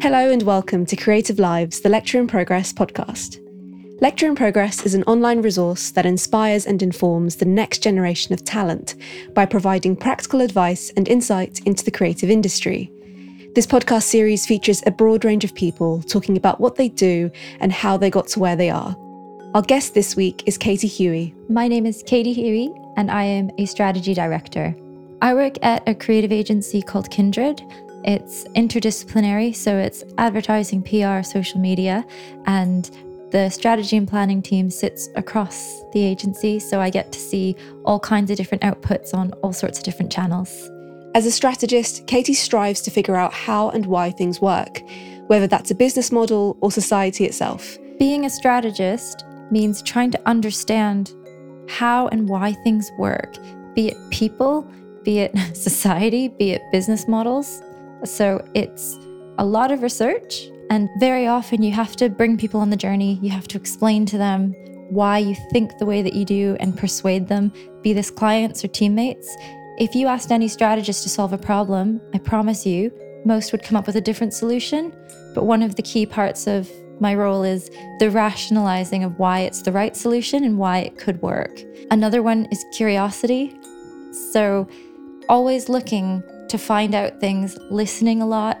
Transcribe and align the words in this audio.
Hello 0.00 0.30
and 0.30 0.42
welcome 0.44 0.86
to 0.86 0.94
Creative 0.94 1.38
Lives, 1.40 1.80
the 1.80 1.88
Lecture 1.88 2.20
in 2.20 2.28
Progress 2.28 2.72
podcast. 2.72 3.40
Lecture 4.00 4.26
in 4.26 4.36
Progress 4.36 4.86
is 4.86 4.94
an 4.94 5.02
online 5.04 5.42
resource 5.42 5.90
that 5.90 6.06
inspires 6.06 6.66
and 6.66 6.80
informs 6.80 7.36
the 7.36 7.44
next 7.44 7.82
generation 7.82 8.32
of 8.32 8.44
talent 8.44 8.94
by 9.34 9.44
providing 9.44 9.96
practical 9.96 10.40
advice 10.40 10.90
and 10.96 11.08
insight 11.08 11.60
into 11.66 11.84
the 11.84 11.90
creative 11.90 12.30
industry. 12.30 12.92
This 13.56 13.66
podcast 13.66 14.04
series 14.04 14.46
features 14.46 14.84
a 14.86 14.92
broad 14.92 15.24
range 15.24 15.42
of 15.42 15.54
people 15.54 16.02
talking 16.02 16.36
about 16.36 16.60
what 16.60 16.76
they 16.76 16.88
do 16.88 17.32
and 17.58 17.72
how 17.72 17.96
they 17.96 18.10
got 18.10 18.28
to 18.28 18.38
where 18.38 18.54
they 18.54 18.70
are. 18.70 18.96
Our 19.54 19.62
guest 19.62 19.94
this 19.94 20.14
week 20.14 20.44
is 20.46 20.56
Katie 20.56 20.86
Huey. 20.86 21.34
My 21.48 21.66
name 21.66 21.84
is 21.84 22.04
Katie 22.06 22.32
Huey, 22.32 22.70
and 22.96 23.10
I 23.10 23.24
am 23.24 23.50
a 23.58 23.66
strategy 23.66 24.14
director. 24.14 24.76
I 25.20 25.34
work 25.34 25.54
at 25.62 25.82
a 25.88 25.96
creative 25.96 26.30
agency 26.30 26.80
called 26.80 27.10
Kindred. 27.10 27.60
It's 28.04 28.44
interdisciplinary, 28.54 29.54
so 29.54 29.76
it's 29.76 30.04
advertising, 30.16 30.82
PR, 30.82 31.24
social 31.24 31.60
media, 31.60 32.06
and 32.46 32.88
the 33.32 33.50
strategy 33.50 33.96
and 33.96 34.06
planning 34.06 34.40
team 34.40 34.70
sits 34.70 35.08
across 35.16 35.82
the 35.92 36.04
agency, 36.04 36.60
so 36.60 36.80
I 36.80 36.88
get 36.88 37.10
to 37.12 37.18
see 37.18 37.56
all 37.84 37.98
kinds 37.98 38.30
of 38.30 38.36
different 38.36 38.62
outputs 38.62 39.12
on 39.12 39.32
all 39.42 39.52
sorts 39.52 39.78
of 39.78 39.84
different 39.84 40.12
channels. 40.12 40.70
As 41.16 41.26
a 41.26 41.32
strategist, 41.32 42.06
Katie 42.06 42.32
strives 42.32 42.80
to 42.82 42.90
figure 42.92 43.16
out 43.16 43.34
how 43.34 43.70
and 43.70 43.86
why 43.86 44.12
things 44.12 44.40
work, 44.40 44.82
whether 45.26 45.48
that's 45.48 45.72
a 45.72 45.74
business 45.74 46.12
model 46.12 46.56
or 46.60 46.70
society 46.70 47.24
itself. 47.24 47.76
Being 47.98 48.24
a 48.24 48.30
strategist 48.30 49.24
means 49.50 49.82
trying 49.82 50.12
to 50.12 50.28
understand 50.28 51.12
how 51.68 52.06
and 52.08 52.28
why 52.28 52.52
things 52.52 52.92
work, 52.98 53.36
be 53.74 53.88
it 53.88 53.96
people, 54.10 54.66
be 55.04 55.20
it 55.20 55.36
society, 55.54 56.28
be 56.28 56.52
it 56.52 56.62
business 56.72 57.08
models. 57.08 57.62
So 58.04 58.46
it's 58.54 58.98
a 59.38 59.44
lot 59.44 59.70
of 59.70 59.82
research 59.82 60.48
and 60.70 60.88
very 60.98 61.26
often 61.26 61.62
you 61.62 61.72
have 61.72 61.96
to 61.96 62.08
bring 62.08 62.36
people 62.36 62.60
on 62.60 62.70
the 62.70 62.76
journey. 62.76 63.18
You 63.22 63.30
have 63.30 63.48
to 63.48 63.58
explain 63.58 64.04
to 64.06 64.18
them 64.18 64.52
why 64.90 65.18
you 65.18 65.34
think 65.52 65.78
the 65.78 65.86
way 65.86 66.02
that 66.02 66.14
you 66.14 66.24
do 66.24 66.56
and 66.60 66.76
persuade 66.76 67.28
them, 67.28 67.52
be 67.82 67.92
this 67.92 68.10
clients 68.10 68.64
or 68.64 68.68
teammates. 68.68 69.34
If 69.78 69.94
you 69.94 70.06
asked 70.06 70.32
any 70.32 70.48
strategist 70.48 71.02
to 71.04 71.08
solve 71.08 71.32
a 71.32 71.38
problem, 71.38 72.00
I 72.14 72.18
promise 72.18 72.66
you, 72.66 72.92
most 73.24 73.52
would 73.52 73.62
come 73.62 73.76
up 73.76 73.86
with 73.86 73.96
a 73.96 74.00
different 74.00 74.34
solution. 74.34 74.92
But 75.34 75.44
one 75.44 75.62
of 75.62 75.76
the 75.76 75.82
key 75.82 76.04
parts 76.06 76.46
of 76.46 76.70
my 77.00 77.14
role 77.14 77.44
is 77.44 77.70
the 78.00 78.10
rationalizing 78.10 79.04
of 79.04 79.18
why 79.18 79.40
it's 79.40 79.62
the 79.62 79.72
right 79.72 79.96
solution 79.96 80.44
and 80.44 80.58
why 80.58 80.78
it 80.78 80.98
could 80.98 81.20
work. 81.22 81.62
Another 81.90 82.22
one 82.22 82.46
is 82.50 82.64
curiosity. 82.72 83.54
So, 84.32 84.66
always 85.28 85.68
looking 85.68 86.22
to 86.48 86.58
find 86.58 86.94
out 86.94 87.20
things, 87.20 87.58
listening 87.70 88.22
a 88.22 88.26
lot, 88.26 88.58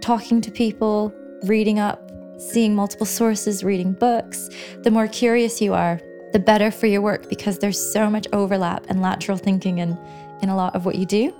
talking 0.00 0.40
to 0.40 0.50
people, 0.50 1.14
reading 1.44 1.78
up, 1.78 2.10
seeing 2.38 2.74
multiple 2.74 3.06
sources, 3.06 3.62
reading 3.62 3.92
books, 3.92 4.48
the 4.82 4.90
more 4.90 5.06
curious 5.06 5.60
you 5.60 5.74
are, 5.74 6.00
the 6.32 6.38
better 6.38 6.70
for 6.70 6.86
your 6.86 7.00
work 7.00 7.28
because 7.28 7.58
there's 7.58 7.92
so 7.92 8.10
much 8.10 8.26
overlap 8.32 8.84
and 8.88 9.00
lateral 9.00 9.38
thinking 9.38 9.78
in, 9.78 9.96
in 10.42 10.48
a 10.48 10.56
lot 10.56 10.74
of 10.74 10.84
what 10.84 10.96
you 10.96 11.06
do. 11.06 11.32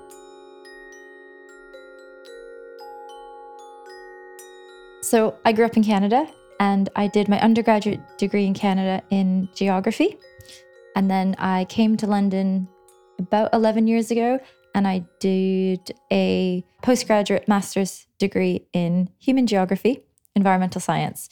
So, 5.03 5.37
I 5.45 5.53
grew 5.53 5.65
up 5.65 5.77
in 5.77 5.85
Canada 5.85 6.29
and 6.61 6.89
I 6.95 7.07
did 7.07 7.29
my 7.29 7.41
undergraduate 7.41 8.01
degree 8.19 8.47
in 8.47 8.53
Canada 8.53 9.03
in 9.11 9.49
geography. 9.55 10.19
And 10.97 11.11
then 11.11 11.35
I 11.39 11.65
came 11.67 11.97
to 11.99 12.07
London 12.07 12.69
about 13.19 13.53
11 13.53 13.87
years 13.87 14.11
ago 14.11 14.39
and 14.75 14.87
I 14.87 15.05
did 15.21 15.93
a 16.13 16.65
postgraduate 16.83 17.49
master's 17.49 18.07
degree 18.19 18.67
in 18.73 19.11
human 19.19 19.47
geography, 19.47 20.03
environmental 20.35 20.81
science. 20.81 21.29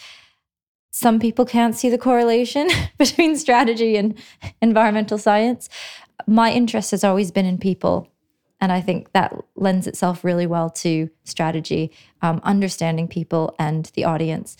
Some 0.91 1.19
people 1.21 1.45
can't 1.45 1.77
see 1.77 1.91
the 1.91 1.99
correlation 1.99 2.69
between 2.99 3.37
strategy 3.37 3.97
and 3.97 4.19
environmental 4.63 5.19
science. 5.19 5.69
My 6.27 6.51
interest 6.51 6.91
has 6.93 7.05
always 7.05 7.31
been 7.31 7.47
in 7.47 7.59
people. 7.59 8.11
And 8.61 8.73
I 8.73 8.81
think 8.81 9.13
that 9.13 9.37
lends 9.55 9.87
itself 9.87 10.25
really 10.25 10.47
well 10.47 10.71
to 10.71 11.11
strategy, 11.25 11.93
um, 12.23 12.41
understanding 12.43 13.09
people 13.09 13.55
and 13.59 13.91
the 13.95 14.05
audience. 14.05 14.57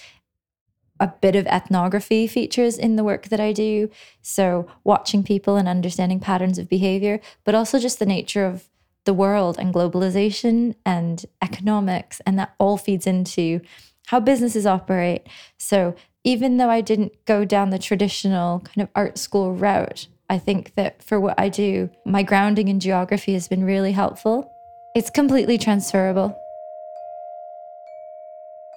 A 1.01 1.09
bit 1.09 1.37
of 1.37 1.47
ethnography 1.47 2.27
features 2.27 2.77
in 2.77 2.97
the 2.97 3.05
work 3.05 3.29
that 3.29 3.41
I 3.41 3.53
do. 3.53 3.91
So, 4.23 4.67
watching 4.85 5.23
people 5.23 5.57
and 5.57 5.69
understanding 5.69 6.21
patterns 6.21 6.59
of 6.59 6.69
behavior, 6.69 7.21
but 7.45 7.55
also 7.55 7.79
just 7.79 7.99
the 7.99 8.07
nature 8.07 8.45
of 8.45 8.69
the 9.07 9.15
world 9.15 9.57
and 9.59 9.73
globalization 9.73 10.75
and 10.85 11.25
economics. 11.43 12.21
And 12.27 12.39
that 12.39 12.55
all 12.59 12.77
feeds 12.77 13.07
into 13.07 13.61
how 14.07 14.21
businesses 14.21 14.67
operate. 14.67 15.27
So 15.59 15.95
even 16.25 16.59
though 16.59 16.71
I 16.71 16.81
didn't 16.81 17.13
go 17.25 17.45
down 17.45 17.71
the 17.71 17.79
traditional 17.79 18.61
kind 18.61 18.83
of 18.83 18.89
art 18.95 19.17
school 19.17 19.53
route, 19.55 20.09
I 20.29 20.39
think 20.39 20.75
that 20.75 21.03
for 21.03 21.21
what 21.21 21.39
I 21.39 21.49
do, 21.49 21.89
my 22.05 22.23
grounding 22.23 22.69
in 22.69 22.81
geography 22.81 23.33
has 23.33 23.49
been 23.49 23.65
really 23.65 23.93
helpful. 23.93 24.53
It's 24.95 25.11
completely 25.11 25.57
transferable. 25.57 26.37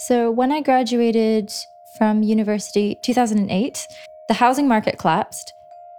So 0.07 0.31
when 0.31 0.51
I 0.51 0.61
graduated 0.61 1.51
from 1.97 2.23
university 2.23 2.97
2008, 3.03 3.87
the 4.27 4.33
housing 4.35 4.67
market 4.67 4.99
collapsed, 4.99 5.53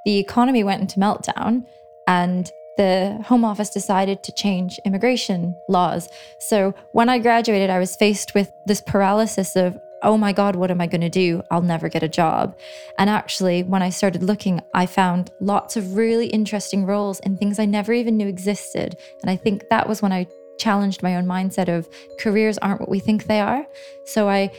the 0.04 0.18
economy 0.18 0.62
went 0.62 0.80
into 0.80 1.00
meltdown, 1.00 1.66
and 2.06 2.50
the 2.80 3.22
Home 3.26 3.44
Office 3.44 3.68
decided 3.68 4.22
to 4.22 4.32
change 4.32 4.80
immigration 4.86 5.54
laws. 5.68 6.08
So 6.38 6.72
when 6.92 7.10
I 7.10 7.18
graduated, 7.18 7.68
I 7.68 7.78
was 7.78 7.94
faced 7.94 8.32
with 8.34 8.50
this 8.64 8.80
paralysis 8.80 9.54
of, 9.54 9.78
oh 10.02 10.16
my 10.16 10.32
God, 10.32 10.56
what 10.56 10.70
am 10.70 10.80
I 10.80 10.86
going 10.86 11.02
to 11.02 11.10
do? 11.10 11.42
I'll 11.50 11.60
never 11.60 11.90
get 11.90 12.02
a 12.02 12.08
job. 12.08 12.56
And 12.96 13.10
actually, 13.10 13.64
when 13.64 13.82
I 13.82 13.90
started 13.90 14.22
looking, 14.22 14.62
I 14.72 14.86
found 14.86 15.30
lots 15.40 15.76
of 15.76 15.94
really 15.94 16.28
interesting 16.28 16.86
roles 16.86 17.20
in 17.20 17.36
things 17.36 17.58
I 17.58 17.66
never 17.66 17.92
even 17.92 18.16
knew 18.16 18.28
existed. 18.28 18.96
And 19.20 19.30
I 19.30 19.36
think 19.36 19.68
that 19.68 19.86
was 19.86 20.00
when 20.00 20.14
I 20.14 20.26
challenged 20.56 21.02
my 21.02 21.16
own 21.16 21.26
mindset 21.26 21.68
of 21.68 21.86
careers 22.18 22.56
aren't 22.56 22.80
what 22.80 22.88
we 22.88 22.98
think 22.98 23.24
they 23.24 23.40
are. 23.40 23.66
So 24.06 24.30
I 24.30 24.52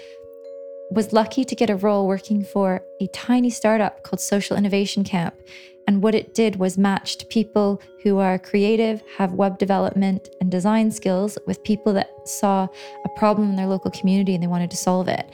was 0.92 1.12
lucky 1.12 1.44
to 1.44 1.56
get 1.56 1.72
a 1.72 1.76
role 1.76 2.06
working 2.06 2.44
for 2.44 2.84
a 3.00 3.08
tiny 3.08 3.50
startup 3.50 4.04
called 4.04 4.20
Social 4.20 4.58
Innovation 4.58 5.04
Camp. 5.04 5.34
And 5.88 6.02
what 6.04 6.16
it 6.16 6.34
did 6.34 6.58
was 6.58 6.78
matched 6.78 7.30
people 7.30 7.82
who 8.04 8.20
are 8.20 8.38
creative, 8.38 9.04
have 9.18 9.34
web 9.34 9.58
development 9.58 10.30
and 10.40 10.52
design 10.52 10.92
skills 10.92 11.38
with 11.48 11.64
people 11.64 11.94
that 11.94 12.10
saw 12.26 12.68
a 13.04 13.10
problem 13.10 13.50
in 13.50 13.56
their 13.56 13.68
local 13.68 13.92
community 13.92 14.34
and 14.34 14.44
they 14.44 14.48
wanted 14.48 14.72
to 14.72 14.78
solve 14.78 15.08
it. 15.08 15.30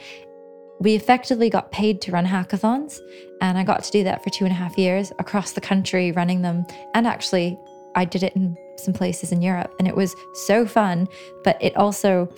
We 0.80 0.94
effectively 0.94 1.50
got 1.50 1.72
paid 1.72 2.00
to 2.02 2.12
run 2.12 2.24
hackathons, 2.24 3.00
and 3.40 3.58
I 3.58 3.64
got 3.64 3.82
to 3.82 3.90
do 3.90 4.04
that 4.04 4.22
for 4.22 4.30
two 4.30 4.44
and 4.44 4.52
a 4.52 4.56
half 4.56 4.78
years 4.78 5.12
across 5.18 5.52
the 5.52 5.60
country, 5.60 6.12
running 6.12 6.42
them. 6.42 6.66
And 6.94 7.06
actually, 7.06 7.58
I 7.96 8.04
did 8.04 8.22
it 8.22 8.36
in 8.36 8.56
some 8.76 8.94
places 8.94 9.32
in 9.32 9.42
Europe, 9.42 9.74
and 9.80 9.88
it 9.88 9.96
was 9.96 10.14
so 10.46 10.66
fun. 10.66 11.08
But 11.42 11.60
it 11.60 11.76
also 11.76 12.32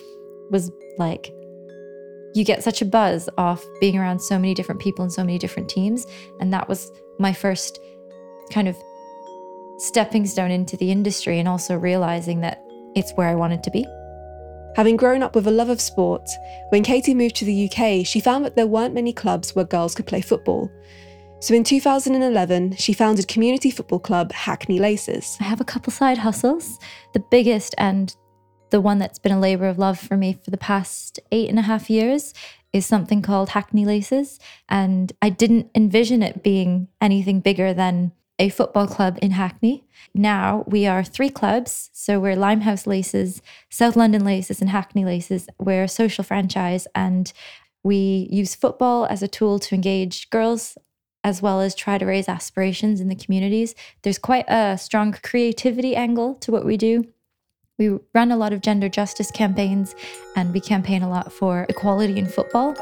was 0.49 0.71
like 0.97 1.31
you 2.33 2.43
get 2.43 2.63
such 2.63 2.81
a 2.81 2.85
buzz 2.85 3.29
off 3.37 3.63
being 3.79 3.97
around 3.97 4.19
so 4.19 4.39
many 4.39 4.53
different 4.53 4.81
people 4.81 5.03
and 5.03 5.11
so 5.11 5.23
many 5.23 5.37
different 5.37 5.69
teams. 5.69 6.07
And 6.39 6.53
that 6.53 6.67
was 6.67 6.91
my 7.19 7.33
first 7.33 7.79
kind 8.51 8.67
of 8.67 8.77
stepping 9.77 10.25
stone 10.25 10.51
into 10.51 10.77
the 10.77 10.91
industry 10.91 11.39
and 11.39 11.47
also 11.47 11.75
realizing 11.75 12.41
that 12.41 12.63
it's 12.95 13.11
where 13.13 13.27
I 13.27 13.35
wanted 13.35 13.63
to 13.63 13.71
be. 13.71 13.85
Having 14.75 14.97
grown 14.97 15.21
up 15.23 15.35
with 15.35 15.47
a 15.47 15.51
love 15.51 15.69
of 15.69 15.81
sport, 15.81 16.29
when 16.69 16.83
Katie 16.83 17.13
moved 17.13 17.35
to 17.37 17.45
the 17.45 17.69
UK, 17.69 18.05
she 18.05 18.19
found 18.19 18.45
that 18.45 18.55
there 18.55 18.67
weren't 18.67 18.93
many 18.93 19.11
clubs 19.11 19.53
where 19.53 19.65
girls 19.65 19.95
could 19.95 20.07
play 20.07 20.21
football. 20.21 20.71
So 21.41 21.55
in 21.55 21.63
2011, 21.63 22.75
she 22.75 22.93
founded 22.93 23.27
community 23.27 23.71
football 23.71 23.99
club 23.99 24.31
Hackney 24.31 24.79
Laces. 24.79 25.37
I 25.41 25.45
have 25.45 25.59
a 25.59 25.65
couple 25.65 25.91
side 25.91 26.19
hustles. 26.19 26.79
The 27.13 27.19
biggest 27.31 27.75
and 27.77 28.15
the 28.69 28.79
one 28.79 28.99
that's 28.99 29.19
been 29.19 29.31
a 29.33 29.39
labor 29.39 29.67
of 29.67 29.79
love 29.79 29.99
for 29.99 30.15
me 30.15 30.39
for 30.41 30.51
the 30.51 30.57
past 30.57 31.19
eight 31.31 31.49
and 31.49 31.59
a 31.59 31.63
half 31.63 31.89
years 31.89 32.33
is 32.71 32.85
something 32.85 33.21
called 33.21 33.49
Hackney 33.49 33.85
Laces. 33.85 34.39
And 34.69 35.11
I 35.21 35.29
didn't 35.29 35.69
envision 35.75 36.23
it 36.23 36.43
being 36.43 36.87
anything 37.01 37.41
bigger 37.41 37.73
than 37.73 38.13
a 38.41 38.49
football 38.49 38.87
club 38.87 39.19
in 39.21 39.29
Hackney. 39.29 39.83
Now 40.15 40.63
we 40.65 40.87
are 40.87 41.03
three 41.03 41.29
clubs. 41.29 41.91
So 41.93 42.19
we're 42.19 42.35
Limehouse 42.35 42.87
Laces, 42.87 43.39
South 43.69 43.95
London 43.95 44.25
Laces, 44.25 44.61
and 44.61 44.71
Hackney 44.71 45.05
Laces. 45.05 45.47
We're 45.59 45.83
a 45.83 45.87
social 45.87 46.23
franchise 46.23 46.87
and 46.95 47.31
we 47.83 48.27
use 48.31 48.55
football 48.55 49.05
as 49.05 49.21
a 49.21 49.27
tool 49.27 49.59
to 49.59 49.75
engage 49.75 50.27
girls 50.31 50.75
as 51.23 51.39
well 51.39 51.61
as 51.61 51.75
try 51.75 51.99
to 51.99 52.05
raise 52.05 52.27
aspirations 52.27 52.99
in 52.99 53.09
the 53.09 53.15
communities. 53.15 53.75
There's 54.01 54.17
quite 54.17 54.45
a 54.47 54.75
strong 54.75 55.15
creativity 55.21 55.95
angle 55.95 56.33
to 56.35 56.51
what 56.51 56.65
we 56.65 56.77
do. 56.77 57.05
We 57.77 57.99
run 58.15 58.31
a 58.31 58.37
lot 58.37 58.53
of 58.53 58.61
gender 58.61 58.89
justice 58.89 59.29
campaigns 59.29 59.93
and 60.35 60.51
we 60.51 60.61
campaign 60.61 61.03
a 61.03 61.09
lot 61.09 61.31
for 61.31 61.67
equality 61.69 62.17
in 62.17 62.25
football. 62.25 62.75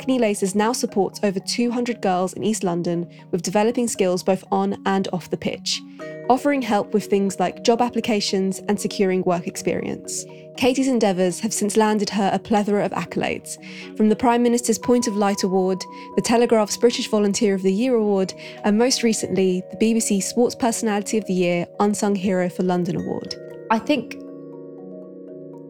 Sydney 0.00 0.18
Laces 0.18 0.54
now 0.54 0.72
supports 0.72 1.20
over 1.22 1.38
200 1.38 2.00
girls 2.00 2.32
in 2.32 2.42
East 2.42 2.64
London 2.64 3.06
with 3.30 3.42
developing 3.42 3.86
skills 3.86 4.22
both 4.22 4.42
on 4.50 4.82
and 4.86 5.06
off 5.12 5.28
the 5.28 5.36
pitch, 5.36 5.82
offering 6.28 6.62
help 6.62 6.94
with 6.94 7.04
things 7.04 7.38
like 7.38 7.62
job 7.62 7.82
applications 7.82 8.60
and 8.60 8.80
securing 8.80 9.22
work 9.22 9.46
experience. 9.46 10.24
Katie's 10.56 10.88
endeavours 10.88 11.38
have 11.40 11.52
since 11.52 11.76
landed 11.76 12.08
her 12.10 12.30
a 12.32 12.38
plethora 12.38 12.84
of 12.84 12.92
accolades, 12.92 13.56
from 13.96 14.08
the 14.08 14.16
Prime 14.16 14.42
Minister's 14.42 14.78
Point 14.78 15.06
of 15.06 15.16
Light 15.16 15.44
Award, 15.44 15.78
the 16.16 16.22
Telegraph's 16.22 16.78
British 16.78 17.08
Volunteer 17.08 17.54
of 17.54 17.62
the 17.62 17.72
Year 17.72 17.94
Award, 17.94 18.32
and 18.64 18.78
most 18.78 19.02
recently, 19.02 19.62
the 19.70 19.76
BBC 19.76 20.22
Sports 20.22 20.54
Personality 20.54 21.18
of 21.18 21.26
the 21.26 21.34
Year 21.34 21.66
Unsung 21.78 22.16
Hero 22.16 22.48
for 22.48 22.62
London 22.62 22.96
Award. 22.96 23.34
I 23.70 23.78
think 23.78 24.16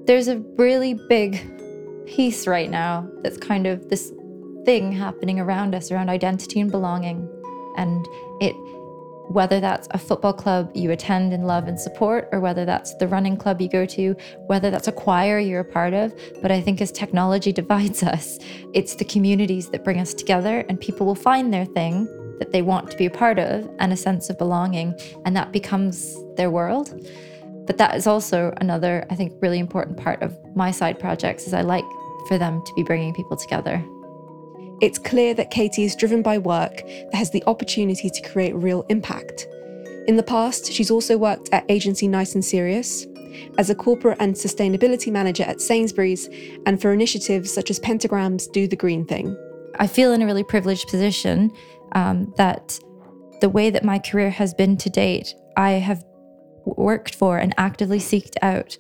there's 0.07 0.29
a 0.29 0.39
really 0.57 0.95
big 1.09 1.45
piece 2.07 2.47
right 2.47 2.71
now 2.71 3.09
that's 3.23 3.37
kind 3.37 3.67
of 3.67 3.89
this 3.89 4.13
thing 4.65 4.93
happening 4.93 5.41
around 5.41 5.75
us 5.75 5.91
around 5.91 6.09
identity 6.09 6.61
and 6.61 6.71
belonging. 6.71 7.29
And 7.77 8.07
it 8.41 8.55
whether 9.31 9.61
that's 9.61 9.87
a 9.93 9.99
football 9.99 10.33
club 10.33 10.69
you 10.75 10.91
attend 10.91 11.33
and 11.33 11.47
love 11.47 11.69
and 11.69 11.79
support, 11.79 12.29
or 12.33 12.41
whether 12.41 12.65
that's 12.65 12.97
the 12.97 13.07
running 13.07 13.37
club 13.37 13.61
you 13.61 13.69
go 13.69 13.87
to, 13.87 14.17
whether 14.49 14.73
that's 14.73 14.89
a 14.89 14.93
choir 14.93 15.39
you're 15.39 15.61
a 15.61 15.65
part 15.65 15.95
of. 15.95 16.13
But 16.43 16.51
I 16.51 16.61
think 16.61 16.81
as 16.81 16.91
technology 16.91 17.53
divides 17.63 18.03
us, 18.03 18.41
it's 18.75 18.97
the 18.97 19.05
communities 19.05 19.69
that 19.71 19.85
bring 19.85 20.01
us 20.01 20.13
together, 20.13 20.65
and 20.69 20.81
people 20.81 21.07
will 21.07 21.15
find 21.15 21.55
their 21.55 21.65
thing 21.65 22.07
that 22.41 22.51
they 22.51 22.63
want 22.63 22.91
to 22.91 22.97
be 22.97 23.07
a 23.07 23.11
part 23.11 23.39
of 23.39 23.71
and 23.79 23.93
a 23.93 23.97
sense 23.97 24.31
of 24.31 24.39
belonging, 24.39 24.99
and 25.25 25.37
that 25.37 25.53
becomes 25.53 26.17
their 26.35 26.51
world. 26.51 27.09
But 27.67 27.79
that 27.79 27.95
is 27.95 28.09
also 28.09 28.53
another, 28.57 29.07
I 29.11 29.15
think, 29.15 29.35
really 29.41 29.61
important 29.61 29.97
part 29.97 30.23
of 30.23 30.37
my 30.57 30.73
side 30.73 30.99
projects 30.99 31.47
is 31.47 31.55
I 31.55 31.61
like 31.61 31.85
for 32.27 32.37
them 32.37 32.65
to 32.67 32.75
be 32.75 32.83
bringing 32.83 33.15
people 33.15 33.37
together. 33.37 33.85
It's 34.81 34.99
clear 34.99 35.35
that 35.35 35.51
Katie 35.51 35.85
is 35.85 35.95
driven 35.95 36.23
by 36.23 36.39
work 36.39 36.79
that 36.79 37.15
has 37.15 37.31
the 37.31 37.45
opportunity 37.47 38.09
to 38.09 38.29
create 38.31 38.55
real 38.55 38.87
impact. 38.89 39.47
In 40.07 40.17
the 40.17 40.23
past, 40.23 40.73
she's 40.73 40.91
also 40.91 41.19
worked 41.19 41.51
at 41.53 41.71
agency 41.71 42.09
Nice 42.09 42.35
and 42.35 42.45
Serious, 42.45 43.07
as 43.59 43.71
a 43.71 43.75
corporate 43.75 44.17
and 44.21 44.35
sustainability 44.35 45.13
manager 45.13 45.45
at 45.45 45.61
Sainsbury's, 45.61 46.29
and 46.67 46.81
for 46.81 46.93
initiatives 46.93 47.53
such 47.53 47.71
as 47.71 47.79
Pentagram's 47.79 48.47
Do 48.47 48.67
the 48.67 48.77
Green 48.77 49.05
Thing. 49.05 49.37
I 49.79 49.87
feel 49.87 50.13
in 50.13 50.23
a 50.23 50.27
really 50.27 50.45
privileged 50.45 50.89
position 50.89 51.53
um, 51.93 52.33
that 52.37 52.79
the 53.41 53.49
way 53.49 53.71
that 53.71 53.85
my 53.85 53.99
career 53.99 54.31
has 54.31 54.55
been 54.55 54.77
to 54.79 54.91
date, 54.91 55.35
I 55.57 55.73
have 55.73 56.05
worked 56.65 57.15
for 57.15 57.39
and 57.39 57.55
actively 57.59 57.99
seeked 57.99 58.37
out 58.43 58.77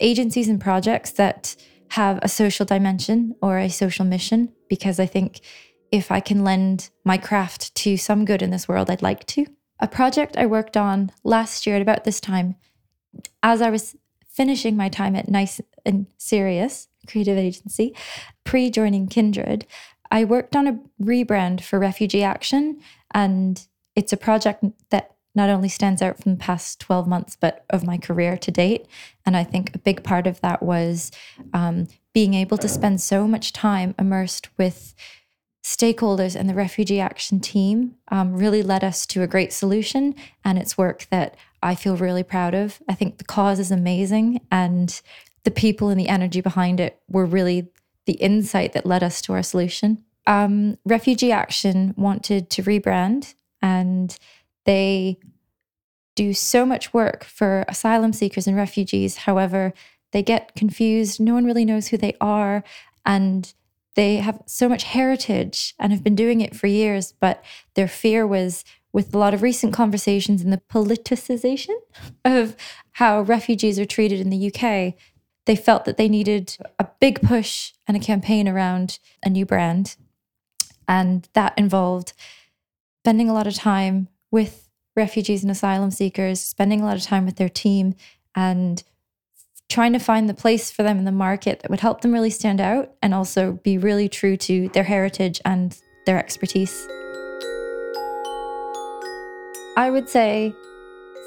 agencies 0.00 0.48
and 0.48 0.60
projects 0.60 1.12
that 1.12 1.56
have 1.90 2.18
a 2.22 2.28
social 2.28 2.66
dimension 2.66 3.36
or 3.40 3.58
a 3.58 3.68
social 3.68 4.04
mission 4.04 4.52
because 4.74 4.98
I 4.98 5.06
think 5.06 5.40
if 5.92 6.10
I 6.10 6.18
can 6.18 6.42
lend 6.42 6.90
my 7.04 7.16
craft 7.16 7.72
to 7.76 7.96
some 7.96 8.24
good 8.24 8.42
in 8.42 8.50
this 8.50 8.66
world, 8.66 8.90
I'd 8.90 9.02
like 9.02 9.24
to. 9.26 9.46
A 9.78 9.86
project 9.86 10.36
I 10.36 10.46
worked 10.46 10.76
on 10.76 11.12
last 11.22 11.64
year 11.64 11.76
at 11.76 11.82
about 11.82 12.02
this 12.02 12.20
time, 12.20 12.56
as 13.40 13.62
I 13.62 13.70
was 13.70 13.94
finishing 14.28 14.76
my 14.76 14.88
time 14.88 15.14
at 15.14 15.28
Nice 15.28 15.60
and 15.86 16.06
Serious 16.18 16.88
creative 17.06 17.38
agency, 17.38 17.94
pre 18.42 18.68
joining 18.68 19.06
Kindred, 19.06 19.64
I 20.10 20.24
worked 20.24 20.56
on 20.56 20.66
a 20.66 20.80
rebrand 21.00 21.60
for 21.60 21.78
Refugee 21.78 22.24
Action. 22.24 22.80
And 23.12 23.64
it's 23.94 24.12
a 24.12 24.16
project 24.16 24.64
that 24.90 25.13
not 25.34 25.50
only 25.50 25.68
stands 25.68 26.00
out 26.00 26.22
from 26.22 26.32
the 26.32 26.38
past 26.38 26.80
12 26.80 27.06
months, 27.08 27.36
but 27.38 27.64
of 27.70 27.84
my 27.84 27.98
career 27.98 28.36
to 28.36 28.50
date. 28.50 28.86
And 29.26 29.36
I 29.36 29.44
think 29.44 29.74
a 29.74 29.78
big 29.78 30.04
part 30.04 30.26
of 30.26 30.40
that 30.40 30.62
was 30.62 31.10
um, 31.52 31.88
being 32.12 32.34
able 32.34 32.58
to 32.58 32.68
spend 32.68 33.00
so 33.00 33.26
much 33.26 33.52
time 33.52 33.94
immersed 33.98 34.48
with 34.56 34.94
stakeholders 35.64 36.36
and 36.36 36.48
the 36.48 36.54
refugee 36.54 37.00
action 37.00 37.40
team 37.40 37.94
um, 38.08 38.34
really 38.34 38.62
led 38.62 38.84
us 38.84 39.06
to 39.06 39.22
a 39.22 39.26
great 39.26 39.52
solution. 39.52 40.14
And 40.44 40.58
it's 40.58 40.78
work 40.78 41.06
that 41.10 41.36
I 41.62 41.74
feel 41.74 41.96
really 41.96 42.22
proud 42.22 42.54
of. 42.54 42.80
I 42.88 42.94
think 42.94 43.16
the 43.16 43.24
cause 43.24 43.58
is 43.58 43.70
amazing. 43.70 44.40
And 44.50 45.00
the 45.44 45.50
people 45.50 45.88
and 45.88 45.98
the 45.98 46.08
energy 46.08 46.42
behind 46.42 46.80
it 46.80 47.00
were 47.08 47.24
really 47.24 47.68
the 48.06 48.12
insight 48.14 48.74
that 48.74 48.86
led 48.86 49.02
us 49.02 49.22
to 49.22 49.32
our 49.32 49.42
solution. 49.42 50.04
Um, 50.26 50.78
refugee 50.84 51.32
Action 51.32 51.94
wanted 51.96 52.50
to 52.50 52.62
rebrand 52.62 53.34
and 53.60 54.16
they 54.64 55.18
do 56.14 56.32
so 56.32 56.64
much 56.64 56.94
work 56.94 57.24
for 57.24 57.64
asylum 57.68 58.12
seekers 58.12 58.46
and 58.46 58.56
refugees. 58.56 59.18
However, 59.18 59.72
they 60.12 60.22
get 60.22 60.54
confused. 60.54 61.20
No 61.20 61.34
one 61.34 61.44
really 61.44 61.64
knows 61.64 61.88
who 61.88 61.96
they 61.96 62.16
are. 62.20 62.62
And 63.04 63.52
they 63.96 64.16
have 64.16 64.40
so 64.46 64.68
much 64.68 64.84
heritage 64.84 65.74
and 65.78 65.92
have 65.92 66.04
been 66.04 66.14
doing 66.14 66.40
it 66.40 66.54
for 66.54 66.66
years. 66.66 67.12
But 67.20 67.44
their 67.74 67.88
fear 67.88 68.26
was 68.26 68.64
with 68.92 69.12
a 69.12 69.18
lot 69.18 69.34
of 69.34 69.42
recent 69.42 69.72
conversations 69.74 70.40
and 70.40 70.52
the 70.52 70.62
politicization 70.70 71.74
of 72.24 72.56
how 72.92 73.20
refugees 73.22 73.78
are 73.78 73.84
treated 73.84 74.20
in 74.20 74.30
the 74.30 74.52
UK, 74.52 74.94
they 75.46 75.56
felt 75.56 75.84
that 75.84 75.96
they 75.96 76.08
needed 76.08 76.56
a 76.78 76.86
big 77.00 77.20
push 77.20 77.72
and 77.86 77.96
a 77.96 78.00
campaign 78.00 78.48
around 78.48 78.98
a 79.22 79.28
new 79.28 79.44
brand. 79.44 79.96
And 80.86 81.28
that 81.34 81.54
involved 81.58 82.12
spending 83.02 83.28
a 83.28 83.34
lot 83.34 83.46
of 83.46 83.54
time 83.54 84.08
with 84.34 84.68
refugees 84.96 85.44
and 85.44 85.50
asylum 85.52 85.92
seekers, 85.92 86.40
spending 86.40 86.80
a 86.80 86.84
lot 86.84 86.96
of 86.96 87.04
time 87.04 87.24
with 87.24 87.36
their 87.36 87.48
team 87.48 87.94
and 88.34 88.82
trying 89.68 89.92
to 89.92 89.98
find 90.00 90.28
the 90.28 90.34
place 90.34 90.72
for 90.72 90.82
them 90.82 90.98
in 90.98 91.04
the 91.04 91.12
market 91.12 91.60
that 91.60 91.70
would 91.70 91.78
help 91.78 92.00
them 92.00 92.12
really 92.12 92.30
stand 92.30 92.60
out 92.60 92.92
and 93.00 93.14
also 93.14 93.52
be 93.62 93.78
really 93.78 94.08
true 94.08 94.36
to 94.36 94.68
their 94.70 94.82
heritage 94.82 95.40
and 95.44 95.78
their 96.04 96.18
expertise. 96.18 96.88
I 99.76 99.88
would 99.92 100.08
say 100.08 100.52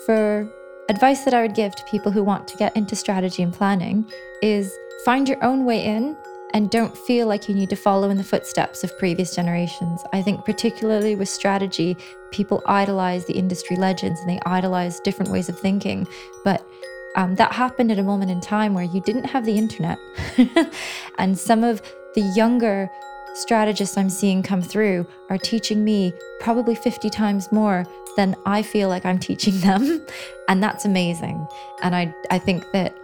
for 0.06 0.52
advice 0.90 1.24
that 1.24 1.34
I 1.34 1.44
would 1.44 1.56
give 1.56 1.78
to 1.78 1.84
people 1.86 2.12
who 2.12 2.26
want 2.26 2.46
to 2.50 2.58
get 2.58 2.76
into 2.76 2.98
strategy 2.98 3.42
and 3.42 3.54
planning 3.54 4.06
is 4.42 4.78
find 5.06 5.30
your 5.30 5.42
own 5.42 5.64
way 5.64 5.82
in 5.82 6.18
and 6.58 6.72
don't 6.72 6.98
feel 6.98 7.28
like 7.28 7.48
you 7.48 7.54
need 7.54 7.70
to 7.70 7.76
follow 7.76 8.10
in 8.10 8.18
the 8.18 8.24
footsteps 8.24 8.84
of 8.84 8.98
previous 8.98 9.36
generations. 9.36 10.04
I 10.12 10.24
think, 10.24 10.44
particularly 10.44 11.14
with 11.14 11.30
strategy, 11.30 11.96
people 12.32 12.64
idolize 12.66 13.26
the 13.26 13.38
industry 13.38 13.76
legends 13.76 14.20
and 14.22 14.28
they 14.28 14.40
idolize 14.44 15.00
different 15.02 15.32
ways 15.32 15.50
of 15.50 15.60
thinking. 15.60 16.08
But 16.44 16.68
um, 17.16 17.36
that 17.36 17.52
happened 17.52 17.92
at 17.92 18.00
a 18.00 18.04
moment 18.04 18.32
in 18.32 18.42
time 18.42 18.74
where 18.74 18.86
you 18.86 19.02
didn't 19.02 19.26
have 19.26 19.46
the 19.46 19.56
internet. 19.56 20.00
and 21.20 21.38
some 21.38 21.64
of 21.64 21.80
the 22.16 22.22
younger 22.22 22.90
strategists 23.36 23.96
I'm 23.96 24.10
seeing 24.10 24.42
come 24.42 24.64
through 24.64 25.06
are 25.30 25.38
teaching 25.38 25.84
me 25.84 26.12
probably 26.40 26.74
50 26.74 27.12
times 27.12 27.52
more 27.52 27.86
than 28.16 28.36
I 28.48 28.64
feel 28.64 28.90
like 28.90 29.06
I'm 29.06 29.20
teaching 29.20 29.60
them. 29.60 30.04
and 30.50 30.64
that's 30.64 30.86
amazing. 30.86 31.48
And 31.84 31.96
I, 31.96 32.16
I 32.32 32.40
think 32.40 32.64
that 32.72 32.98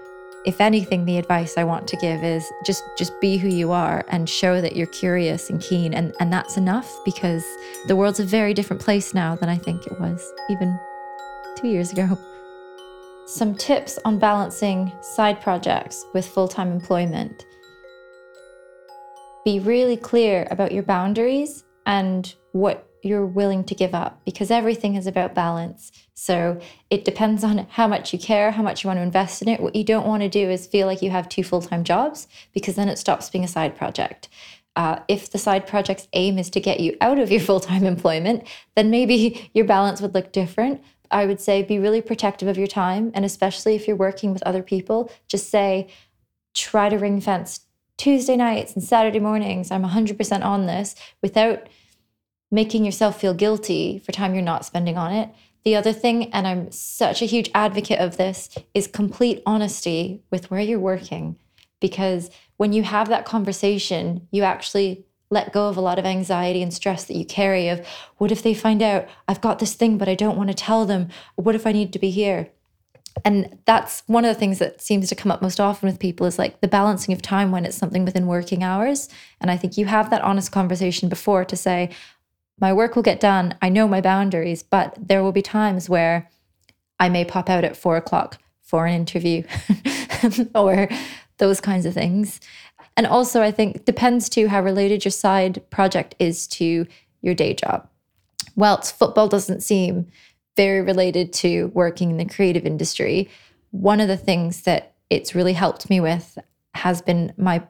if 0.45 0.59
anything 0.59 1.05
the 1.05 1.17
advice 1.17 1.57
i 1.57 1.63
want 1.63 1.87
to 1.87 1.95
give 1.97 2.23
is 2.23 2.51
just 2.65 2.83
just 2.97 3.13
be 3.21 3.37
who 3.37 3.47
you 3.47 3.71
are 3.71 4.03
and 4.09 4.29
show 4.29 4.59
that 4.61 4.75
you're 4.75 4.87
curious 4.87 5.49
and 5.49 5.61
keen. 5.61 5.93
And 5.93 6.13
and 6.19 6.31
that's 6.31 6.57
enough 6.57 6.91
because 7.05 7.45
the 7.87 7.95
world's 7.95 8.19
a 8.19 8.25
very 8.25 8.53
different 8.53 8.81
place 8.81 9.13
now 9.13 9.35
than 9.35 9.49
i 9.49 9.57
think 9.57 9.87
it 9.87 9.99
was 9.99 10.21
even 10.49 10.79
2 11.57 11.67
years 11.67 11.91
ago. 11.91 12.17
Some 13.25 13.55
tips 13.55 13.97
on 14.03 14.19
balancing 14.19 14.91
side 15.01 15.39
projects 15.41 16.05
with 16.13 16.25
full-time 16.27 16.71
employment. 16.71 17.45
Be 19.45 19.59
really 19.59 19.95
clear 19.95 20.47
about 20.51 20.71
your 20.73 20.83
boundaries 20.83 21.63
and 21.85 22.33
what 22.51 22.85
you're 23.03 23.25
willing 23.25 23.63
to 23.65 23.75
give 23.75 23.93
up 23.93 24.21
because 24.25 24.49
everything 24.51 24.95
is 24.95 25.07
about 25.07 25.35
balance. 25.35 25.91
So 26.13 26.59
it 26.89 27.05
depends 27.05 27.43
on 27.43 27.67
how 27.71 27.87
much 27.87 28.13
you 28.13 28.19
care, 28.19 28.51
how 28.51 28.63
much 28.63 28.83
you 28.83 28.87
want 28.87 28.97
to 28.97 29.03
invest 29.03 29.41
in 29.41 29.49
it. 29.49 29.59
What 29.59 29.75
you 29.75 29.83
don't 29.83 30.07
want 30.07 30.23
to 30.23 30.29
do 30.29 30.49
is 30.49 30.67
feel 30.67 30.87
like 30.87 31.01
you 31.01 31.09
have 31.09 31.27
two 31.27 31.43
full 31.43 31.61
time 31.61 31.83
jobs 31.83 32.27
because 32.53 32.75
then 32.75 32.89
it 32.89 32.97
stops 32.97 33.29
being 33.29 33.43
a 33.43 33.47
side 33.47 33.75
project. 33.75 34.29
Uh, 34.75 34.99
if 35.07 35.29
the 35.29 35.37
side 35.37 35.67
project's 35.67 36.07
aim 36.13 36.39
is 36.39 36.49
to 36.49 36.59
get 36.59 36.79
you 36.79 36.97
out 37.01 37.19
of 37.19 37.31
your 37.31 37.41
full 37.49 37.59
time 37.59 37.83
employment, 37.83 38.47
then 38.75 38.89
maybe 38.89 39.49
your 39.53 39.65
balance 39.65 40.01
would 40.01 40.13
look 40.13 40.31
different. 40.31 40.81
I 41.11 41.25
would 41.25 41.39
say 41.39 41.61
be 41.61 41.79
really 41.79 42.01
protective 42.01 42.47
of 42.47 42.57
your 42.57 42.67
time. 42.67 43.11
And 43.13 43.23
especially 43.23 43.75
if 43.75 43.87
you're 43.87 43.95
working 43.95 44.33
with 44.33 44.41
other 44.43 44.63
people, 44.63 45.11
just 45.27 45.49
say, 45.49 45.89
try 46.53 46.89
to 46.89 46.97
ring 46.97 47.21
fence 47.21 47.61
Tuesday 47.97 48.35
nights 48.35 48.73
and 48.73 48.83
Saturday 48.83 49.19
mornings. 49.19 49.71
I'm 49.71 49.83
100% 49.83 50.43
on 50.43 50.65
this 50.65 50.95
without 51.21 51.67
making 52.53 52.85
yourself 52.85 53.19
feel 53.19 53.33
guilty 53.33 53.97
for 54.05 54.11
time 54.11 54.35
you're 54.35 54.43
not 54.43 54.63
spending 54.63 54.95
on 54.95 55.11
it. 55.11 55.27
The 55.65 55.75
other 55.75 55.91
thing, 55.91 56.31
and 56.33 56.45
I'm 56.45 56.71
such 56.71 57.21
a 57.21 57.25
huge 57.25 57.49
advocate 57.55 57.99
of 57.99 58.17
this, 58.17 58.47
is 58.75 58.85
complete 58.85 59.41
honesty 59.43 60.21
with 60.29 60.51
where 60.51 60.61
you're 60.61 60.79
working. 60.79 61.35
Because 61.81 62.29
when 62.57 62.71
you 62.71 62.83
have 62.83 63.09
that 63.09 63.25
conversation, 63.25 64.27
you 64.29 64.43
actually 64.43 65.03
let 65.31 65.51
go 65.51 65.67
of 65.67 65.77
a 65.77 65.81
lot 65.81 65.97
of 65.97 66.05
anxiety 66.05 66.61
and 66.61 66.71
stress 66.71 67.05
that 67.05 67.17
you 67.17 67.25
carry 67.25 67.69
of 67.69 67.85
what 68.17 68.31
if 68.31 68.43
they 68.43 68.53
find 68.53 68.83
out 68.83 69.07
I've 69.27 69.41
got 69.41 69.57
this 69.57 69.73
thing, 69.73 69.97
but 69.97 70.07
I 70.07 70.13
don't 70.13 70.37
want 70.37 70.49
to 70.49 70.55
tell 70.55 70.85
them? 70.85 71.09
What 71.35 71.55
if 71.55 71.65
I 71.65 71.71
need 71.71 71.91
to 71.93 71.99
be 71.99 72.11
here? 72.11 72.51
and 73.25 73.59
that's 73.65 74.03
one 74.07 74.25
of 74.25 74.33
the 74.33 74.39
things 74.39 74.59
that 74.59 74.81
seems 74.81 75.07
to 75.09 75.15
come 75.15 75.31
up 75.31 75.41
most 75.41 75.59
often 75.59 75.87
with 75.87 75.99
people 75.99 76.25
is 76.25 76.39
like 76.39 76.61
the 76.61 76.67
balancing 76.67 77.13
of 77.13 77.21
time 77.21 77.51
when 77.51 77.65
it's 77.65 77.77
something 77.77 78.05
within 78.05 78.25
working 78.25 78.63
hours. 78.63 79.07
And 79.39 79.51
I 79.51 79.57
think 79.57 79.77
you 79.77 79.85
have 79.85 80.09
that 80.09 80.23
honest 80.23 80.51
conversation 80.51 81.09
before 81.09 81.45
to 81.45 81.55
say, 81.55 81.91
my 82.59 82.71
work 82.73 82.95
will 82.95 83.03
get 83.03 83.19
done. 83.19 83.55
I 83.61 83.69
know 83.69 83.87
my 83.87 84.01
boundaries, 84.01 84.63
but 84.63 84.95
there 84.99 85.23
will 85.23 85.31
be 85.31 85.41
times 85.41 85.89
where 85.89 86.29
I 86.99 87.09
may 87.09 87.25
pop 87.25 87.49
out 87.49 87.63
at 87.63 87.77
four 87.77 87.97
o'clock 87.97 88.39
for 88.61 88.85
an 88.85 88.95
interview 88.95 89.43
or 90.55 90.87
those 91.37 91.59
kinds 91.59 91.85
of 91.85 91.93
things. 91.93 92.39
And 92.95 93.07
also, 93.07 93.41
I 93.41 93.51
think 93.51 93.85
depends 93.85 94.29
to 94.29 94.47
how 94.47 94.61
related 94.61 95.03
your 95.03 95.11
side 95.11 95.63
project 95.69 96.15
is 96.19 96.47
to 96.47 96.85
your 97.21 97.33
day 97.33 97.53
job. 97.53 97.89
Whilst 98.55 98.97
football 98.97 99.27
doesn't 99.27 99.63
seem 99.63 100.07
very 100.55 100.81
related 100.81 101.33
to 101.33 101.71
working 101.73 102.11
in 102.11 102.17
the 102.17 102.25
creative 102.25 102.65
industry, 102.65 103.29
one 103.71 103.99
of 103.99 104.07
the 104.07 104.17
things 104.17 104.61
that 104.61 104.93
it's 105.09 105.33
really 105.33 105.53
helped 105.53 105.89
me 105.89 105.99
with 105.99 106.37
has 106.75 107.01
been 107.01 107.33
my 107.37 107.63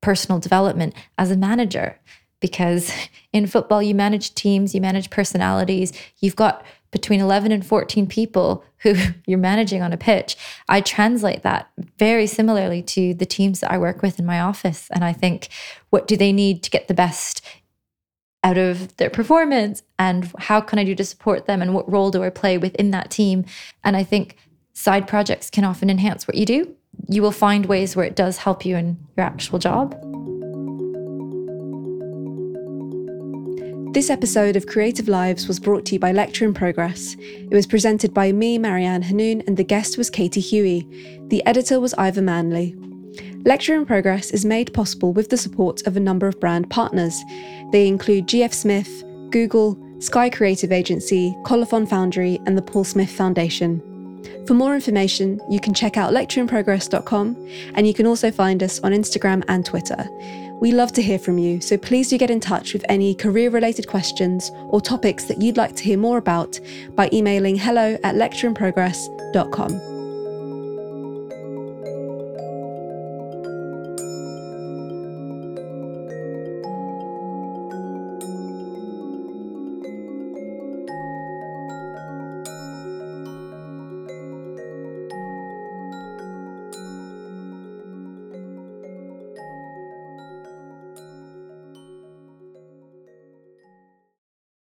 personal 0.00 0.38
development 0.38 0.94
as 1.16 1.30
a 1.30 1.36
manager. 1.36 1.98
Because 2.40 2.92
in 3.32 3.46
football, 3.46 3.82
you 3.82 3.94
manage 3.94 4.34
teams, 4.34 4.74
you 4.74 4.80
manage 4.80 5.10
personalities, 5.10 5.92
you've 6.18 6.36
got 6.36 6.64
between 6.90 7.20
11 7.20 7.52
and 7.52 7.66
14 7.66 8.06
people 8.06 8.64
who 8.78 8.94
you're 9.26 9.38
managing 9.38 9.82
on 9.82 9.92
a 9.92 9.96
pitch. 9.96 10.36
I 10.68 10.80
translate 10.80 11.42
that 11.42 11.70
very 11.98 12.26
similarly 12.26 12.82
to 12.82 13.14
the 13.14 13.26
teams 13.26 13.60
that 13.60 13.70
I 13.70 13.78
work 13.78 14.02
with 14.02 14.18
in 14.18 14.26
my 14.26 14.40
office. 14.40 14.88
And 14.92 15.04
I 15.04 15.12
think, 15.12 15.48
what 15.90 16.06
do 16.06 16.16
they 16.16 16.32
need 16.32 16.62
to 16.62 16.70
get 16.70 16.88
the 16.88 16.94
best 16.94 17.44
out 18.44 18.58
of 18.58 18.96
their 18.96 19.10
performance? 19.10 19.82
And 19.98 20.32
how 20.38 20.60
can 20.60 20.78
I 20.78 20.84
do 20.84 20.94
to 20.94 21.04
support 21.04 21.46
them? 21.46 21.60
And 21.60 21.74
what 21.74 21.90
role 21.90 22.10
do 22.10 22.22
I 22.22 22.30
play 22.30 22.56
within 22.56 22.90
that 22.92 23.10
team? 23.10 23.44
And 23.84 23.96
I 23.96 24.04
think 24.04 24.36
side 24.72 25.08
projects 25.08 25.50
can 25.50 25.64
often 25.64 25.90
enhance 25.90 26.26
what 26.26 26.36
you 26.36 26.46
do. 26.46 26.74
You 27.08 27.22
will 27.22 27.32
find 27.32 27.66
ways 27.66 27.94
where 27.94 28.06
it 28.06 28.16
does 28.16 28.38
help 28.38 28.64
you 28.64 28.76
in 28.76 28.98
your 29.16 29.26
actual 29.26 29.58
job. 29.58 30.07
This 33.98 34.10
episode 34.10 34.54
of 34.54 34.68
Creative 34.68 35.08
Lives 35.08 35.48
was 35.48 35.58
brought 35.58 35.84
to 35.86 35.94
you 35.94 35.98
by 35.98 36.12
Lecture 36.12 36.44
in 36.44 36.54
Progress. 36.54 37.16
It 37.18 37.52
was 37.52 37.66
presented 37.66 38.14
by 38.14 38.30
me, 38.30 38.56
Marianne 38.56 39.02
Hanoun, 39.02 39.44
and 39.48 39.56
the 39.56 39.64
guest 39.64 39.98
was 39.98 40.08
Katie 40.08 40.40
Huey. 40.40 40.86
The 41.30 41.44
editor 41.46 41.80
was 41.80 41.94
Ivor 41.94 42.22
Manley. 42.22 42.76
Lecture 43.44 43.74
in 43.74 43.84
Progress 43.84 44.30
is 44.30 44.44
made 44.44 44.72
possible 44.72 45.12
with 45.12 45.30
the 45.30 45.36
support 45.36 45.84
of 45.84 45.96
a 45.96 46.00
number 46.00 46.28
of 46.28 46.38
brand 46.38 46.70
partners. 46.70 47.20
They 47.72 47.88
include 47.88 48.28
GF 48.28 48.54
Smith, 48.54 49.02
Google, 49.30 49.76
Sky 49.98 50.30
Creative 50.30 50.70
Agency, 50.70 51.36
Colophon 51.44 51.84
Foundry, 51.88 52.38
and 52.46 52.56
the 52.56 52.62
Paul 52.62 52.84
Smith 52.84 53.10
Foundation. 53.10 53.82
For 54.46 54.54
more 54.54 54.76
information, 54.76 55.40
you 55.50 55.58
can 55.58 55.74
check 55.74 55.96
out 55.96 56.14
lectureinprogress.com 56.14 57.48
and 57.74 57.84
you 57.84 57.94
can 57.94 58.06
also 58.06 58.30
find 58.30 58.62
us 58.62 58.78
on 58.80 58.92
Instagram 58.92 59.42
and 59.48 59.66
Twitter. 59.66 60.06
We 60.60 60.72
love 60.72 60.92
to 60.94 61.02
hear 61.02 61.18
from 61.18 61.38
you, 61.38 61.60
so 61.60 61.78
please 61.78 62.08
do 62.08 62.18
get 62.18 62.30
in 62.30 62.40
touch 62.40 62.72
with 62.72 62.84
any 62.88 63.14
career 63.14 63.50
related 63.50 63.86
questions 63.86 64.50
or 64.68 64.80
topics 64.80 65.24
that 65.24 65.40
you'd 65.40 65.56
like 65.56 65.76
to 65.76 65.84
hear 65.84 65.98
more 65.98 66.18
about 66.18 66.58
by 66.96 67.08
emailing 67.12 67.56
hello 67.56 67.96
at 68.02 68.16
lectureinprogress.com. 68.16 69.97